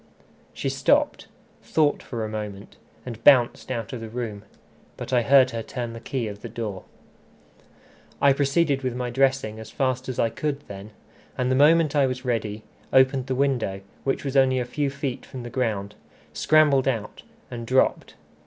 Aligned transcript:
She 0.51 0.67
stopped, 0.69 1.27
thought 1.61 2.01
for 2.01 2.25
a 2.25 2.27
moment, 2.27 2.75
and 3.05 3.23
bounced 3.23 3.69
out 3.69 3.93
of 3.93 4.01
the 4.01 4.09
room. 4.09 4.41
But 4.97 5.13
I 5.13 5.21
heard 5.21 5.51
her 5.51 5.61
turn 5.61 5.93
the 5.93 5.99
key 5.99 6.27
of 6.27 6.41
the 6.41 6.49
door. 6.49 6.85
I 8.19 8.33
proceeded 8.33 8.81
with 8.81 8.95
my 8.95 9.11
dressing 9.11 9.59
as 9.59 9.69
fast 9.69 10.09
as 10.09 10.17
I 10.17 10.31
could 10.31 10.61
then; 10.61 10.89
and 11.37 11.51
the 11.51 11.55
moment 11.55 11.95
I 11.95 12.07
was 12.07 12.25
ready, 12.25 12.63
opened 12.91 13.27
the 13.27 13.35
window, 13.35 13.81
which 14.03 14.25
was 14.25 14.35
only 14.35 14.57
a 14.57 14.65
few 14.65 14.89
feet 14.89 15.23
from 15.23 15.43
the 15.43 15.51
ground, 15.51 15.93
scrambled 16.33 16.87
out, 16.87 17.21
and 17.51 17.67
dropped. 17.67 18.15